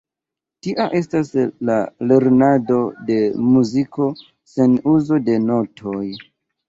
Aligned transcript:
Tia 0.67 0.85
estas 0.99 1.27
la 1.69 1.75
lernado 2.11 2.79
de 3.11 3.19
muziko 3.53 4.09
sen 4.55 4.77
uzo 4.97 5.21
de 5.29 5.37
notoj. 5.49 6.05